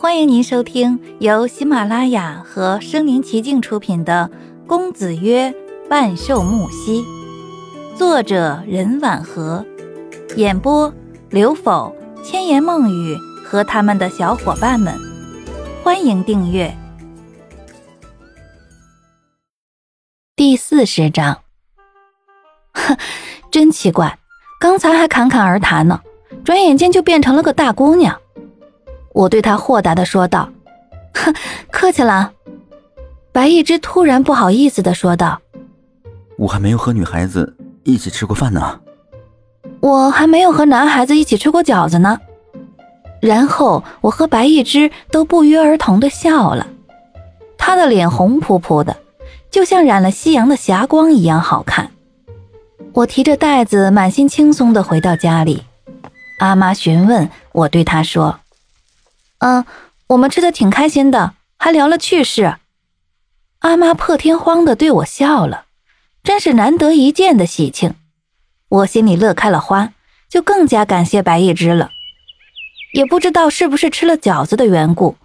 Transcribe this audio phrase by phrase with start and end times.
[0.00, 4.30] 欢迎您收听由喜马拉雅和声临其境出品的
[4.68, 5.52] 《公子曰
[5.90, 7.02] 万寿木兮》，
[7.96, 9.66] 作者任婉和，
[10.36, 10.94] 演播
[11.30, 11.92] 刘否、
[12.22, 14.94] 千言梦语和他们的小伙伴们。
[15.82, 16.72] 欢迎订阅。
[20.36, 21.40] 第四十章。
[22.74, 22.96] 哼，
[23.50, 24.16] 真奇怪，
[24.60, 26.00] 刚才还侃侃而谈呢，
[26.44, 28.16] 转眼间就变成了个大姑娘。
[29.12, 30.48] 我对他豁达的说道
[31.14, 31.34] ：“哼，
[31.70, 32.32] 客气了。”
[33.32, 35.40] 白一枝突然不好意思的说道
[36.36, 38.80] ：“我还没有和女孩子一起吃过饭呢。”
[39.80, 42.18] 我还没有和男孩子一起吃过饺子呢。
[43.20, 46.66] 然后我和白一枝都不约而同的笑了，
[47.56, 48.96] 他的脸红扑扑的，
[49.50, 51.90] 就像染了夕阳的霞光一样好看。
[52.92, 55.62] 我提着袋子，满心轻松的回到家里。
[56.40, 58.40] 阿妈询问我，对她说
[59.38, 59.64] ：“嗯，
[60.08, 62.56] 我们吃的挺开心的，还聊了趣事。”
[63.60, 65.66] 阿妈破天荒的对我笑了，
[66.22, 67.94] 真是难得一见的喜庆。
[68.68, 69.92] 我心里乐开了花，
[70.28, 71.90] 就更加感谢白一枝了。
[72.92, 75.16] 也不知道是不是吃了饺子的缘故，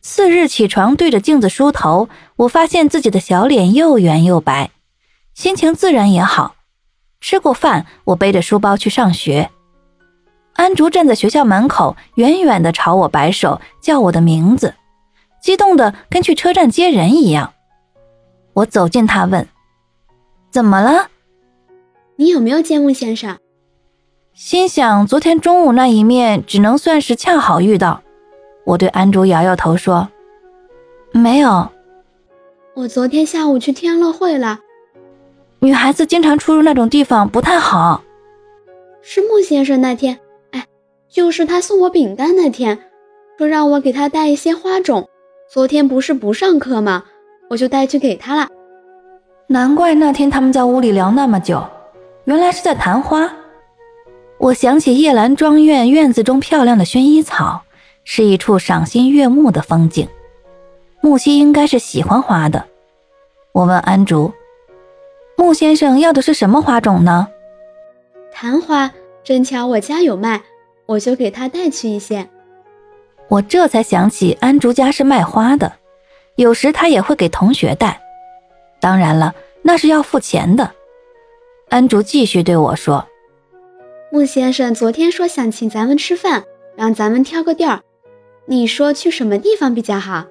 [0.00, 4.70] 次日起床对着镜子梳头，我发现自己的小脸又圆又白，
[5.34, 6.56] 心情自然也好。
[7.20, 9.50] 吃过饭，我背着书包去上学。
[10.60, 14.74] 安竹站在学校门口，远远的朝我摆手，叫我的名字，
[15.42, 17.54] 激动的跟去车站接人一样。
[18.52, 19.48] 我走近他问
[20.52, 21.08] ：“怎么了？
[22.16, 23.38] 你有没有见穆先生？”
[24.36, 28.02] 心想昨天中午那一面，只能算是恰好遇到。
[28.66, 30.10] 我对安竹摇摇头说
[31.10, 31.70] ：“没有。”
[32.76, 34.60] 我昨天下午去天乐会了。
[35.60, 38.02] 女孩子经常出入那种地方不太好。
[39.00, 40.20] 是穆先生那天，哎，
[41.10, 42.78] 就是他送我饼干那天，
[43.36, 45.08] 说让我给他带一些花种。
[45.50, 47.02] 昨天不是不上课吗？
[47.48, 48.48] 我就带去给他了。
[49.48, 51.60] 难怪那天他们在屋里聊那么久，
[52.24, 53.28] 原来是在谈花。
[54.38, 57.60] 我想起夜兰庄院院子中漂亮的薰衣草，
[58.04, 60.08] 是一处赏心悦目的风景。
[61.00, 62.64] 木西应该是喜欢花的。
[63.50, 64.32] 我问安竹。
[65.36, 67.26] 穆先生要的是什么花种呢？
[68.32, 68.92] 昙花，
[69.24, 70.40] 正巧我家有卖，
[70.90, 72.28] 我就给他带去一些。
[73.28, 75.72] 我这才想起安竹家是卖花的，
[76.34, 78.00] 有时他也会给同学带。
[78.80, 80.68] 当然了，那是要付钱的。
[81.68, 83.06] 安竹继续对我说
[84.10, 86.42] ：“穆先生昨天说想请咱们吃饭，
[86.74, 87.82] 让咱们挑个地儿，
[88.46, 90.24] 你说去什么地方比较好？”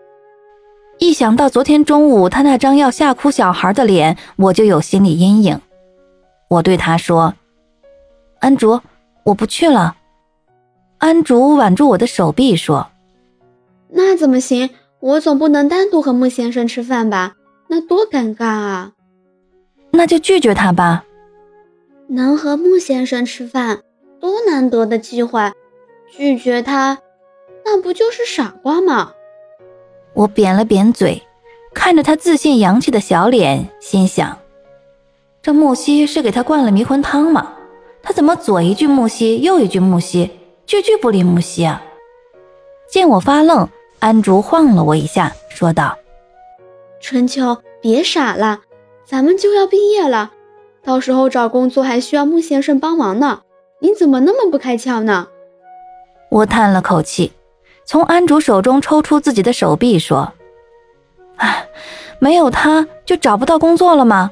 [0.99, 5.61] 一想到昨天中午他那张要吓哭小孩的脸，我就有心理阴影。
[6.49, 7.33] 我对他说
[8.39, 8.81] ：“安竹，
[9.23, 9.95] 我不去了。”
[10.99, 12.85] 安竹挽住我的手臂说
[13.87, 14.69] ：“那怎么行？
[14.99, 17.35] 我总不能单独和穆先生吃饭吧？
[17.69, 18.91] 那多尴尬啊！
[19.91, 21.05] 那就拒绝他吧。
[22.07, 23.79] 能和穆先生吃饭，
[24.19, 25.53] 多难得的机会，
[26.11, 26.97] 拒绝他，
[27.63, 29.13] 那不就是傻瓜吗？”
[30.13, 31.23] 我扁了扁嘴，
[31.73, 34.37] 看着他自信洋气的小脸，心想：
[35.41, 37.53] 这木西是给他灌了迷魂汤吗？
[38.03, 40.29] 他怎么左一句木西，右一句木西，
[40.69, 41.81] 句句不离木西啊？
[42.87, 45.97] 见我发愣，安竹晃了我一下，说道
[47.01, 48.59] ：“春秋，别傻了，
[49.03, 50.31] 咱们就要毕业了，
[50.83, 53.41] 到时候找工作还需要穆先生帮忙呢。
[53.79, 55.29] 你怎么那么不开窍呢？”
[56.29, 57.33] 我叹了口气。
[57.83, 60.31] 从安竹手中抽出自己的手臂，说
[61.37, 61.67] ：“哎，
[62.19, 64.29] 没有他就找不到工作了吗？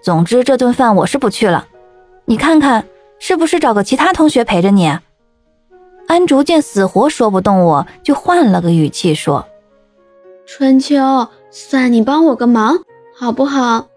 [0.00, 1.66] 总之这顿饭我是不去了。
[2.26, 2.86] 你看看，
[3.18, 4.96] 是不是找个其他同学陪着你？”
[6.06, 9.46] 安竹见死活说不动，我就换了个语气说
[10.46, 12.78] ：“春秋，算你帮我个忙，
[13.16, 13.88] 好不好？”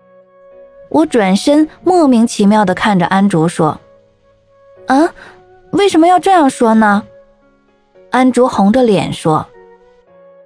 [0.90, 3.80] 我转身莫名其妙地看着安竹说
[4.88, 5.14] ：“啊，
[5.72, 7.04] 为什么要这样说呢？”
[8.10, 9.46] 安竹红着脸说：“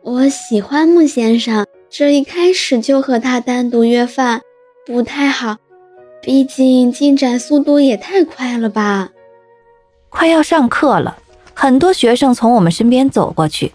[0.03, 4.41] 我喜欢穆先生，这一开始就和他单独约饭
[4.85, 5.55] 不太好，
[6.21, 9.11] 毕竟进展速度也太快了吧。”
[10.11, 11.17] 快要上课了，
[11.63, 13.71] 很多学生从我们身边走过去，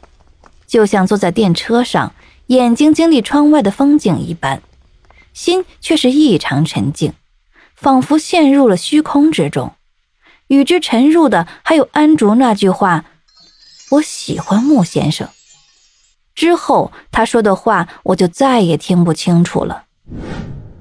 [0.67, 2.13] 就像坐在电车上，
[2.49, 4.61] 眼睛经历窗外的风景一般，
[5.33, 7.15] 心却是异常沉静，
[7.75, 9.73] 仿佛陷入了虚空之中。
[10.49, 13.07] 与之沉入的还有安竹那句话。
[13.93, 15.27] 我喜欢穆先生。
[16.35, 19.85] 之后他说的话，我就再也听不清楚了。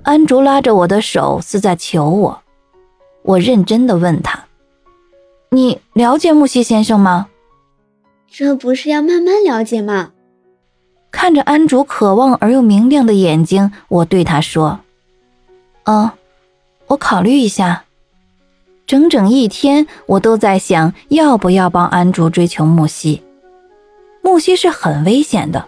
[0.04, 2.42] 安竹拉着我的手，似在求我。
[3.24, 4.47] 我认真的问他
[5.50, 7.28] ：“你了解木西先生吗？”
[8.30, 10.12] 这不是要慢慢了解吗？
[11.10, 14.82] 看着安竹渴望而又明亮的眼睛，我对他说
[15.86, 16.12] ：“嗯，
[16.88, 17.86] 我考虑一下。”
[18.86, 23.22] 整整一天，我都在想要不要帮安竹追求木西。
[24.22, 25.68] 木西是很危险的，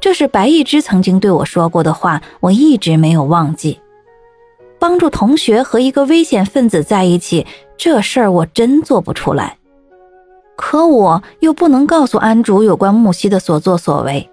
[0.00, 3.80] 这是白一之曾经对我说过的话，我一直没有忘记。
[4.78, 7.46] 帮助同学和一个危险分子在一起，
[7.82, 9.56] 这事儿我真做不出来。
[10.54, 14.28] 可我又不能告诉安竹有关木西的所作所为。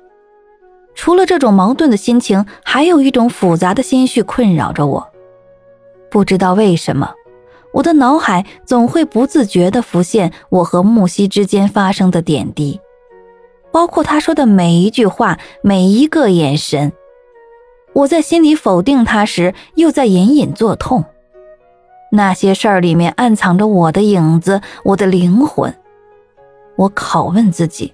[0.94, 5.08] 除了这种矛盾的心情，还有一种复杂的心绪困扰着我。
[6.12, 7.14] 不知道为什么，
[7.72, 12.82] 我的脑海总会不自觉地浮现我和木西之间发生的点滴。
[13.72, 16.92] 包括他说的每一句话，每一个眼神，
[17.94, 21.06] 我在心里否定他时，又在隐隐作痛。
[22.12, 25.74] 那些事儿里面暗藏着我的影子，我的灵魂。
[26.76, 27.94] 我拷问自己：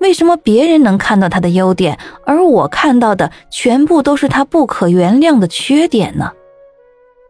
[0.00, 6.32] 为什么别人能看到他的优点，而我看到的全部都是他不可原谅的缺点呢？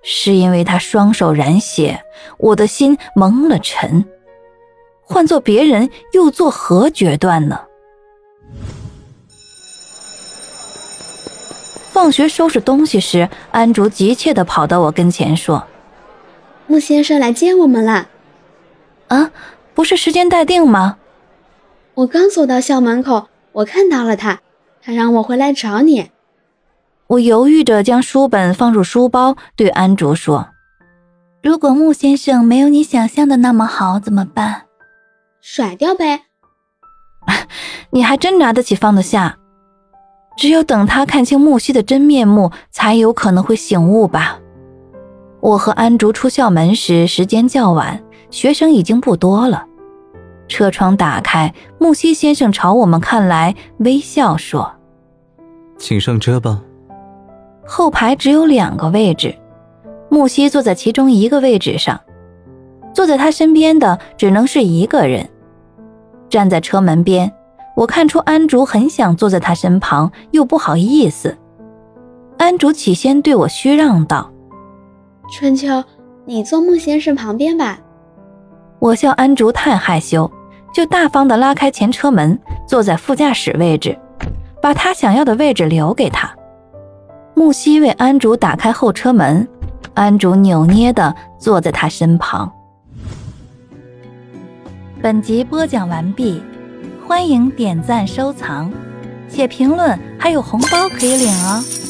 [0.02, 2.00] 是因为他双手染血，
[2.38, 4.04] 我的心蒙了尘。
[5.02, 7.60] 换做别人，又作何决断呢？
[11.90, 15.66] 放学收拾东西时，安竹急切地跑到我跟前说
[16.66, 18.08] ：“穆先生来接我们了。
[19.08, 19.30] ”“啊，
[19.74, 20.98] 不是时间待定吗
[21.94, 24.40] ？”“我刚走到校门口，我看到了他，
[24.82, 26.10] 他让我回来找你。”
[27.08, 30.48] 我犹豫着将书本放入书包，对安卓说
[31.40, 34.62] ：“如果穆先生没有你想象的那么好，怎么办
[35.40, 36.22] ？”“甩掉呗。
[37.90, 39.38] ”“你还真拿得起放得下。”
[40.36, 44.38] 只有等他看清木西的真面目，才有可能会醒悟吧。
[45.46, 49.64] 我和安竹出校门时，时间较晚，学生已经不多了。
[50.48, 54.74] 车窗打开，木西先生朝我们看来，微笑说
[55.78, 56.60] ：“请上车吧。”
[57.64, 59.36] 后排只有两个位置，
[60.08, 62.00] 木西坐在其中一个位置上，
[62.92, 65.28] 坐在他身边的只能是一个人，
[66.28, 67.32] 站在车门边。
[67.76, 71.38] 我看出安竹很想坐在他身旁，又不好意思。
[72.36, 74.32] 安竹起先对我虚让道
[75.30, 75.82] ：“春秋，
[76.24, 77.78] 你坐穆先生旁边吧。”
[78.78, 80.30] 我笑安竹太害羞，
[80.72, 83.98] 就大方地拉开前车门，坐在副驾驶位置，
[84.60, 86.30] 把他想要的位置留给他。
[87.34, 89.46] 木西为安竹打开后车门，
[89.94, 92.52] 安竹扭捏地坐在他身旁。
[95.02, 96.42] 本集播讲完毕。
[97.06, 98.68] 欢迎点赞收藏，
[99.28, 101.85] 写评论，还有红包可以领哦。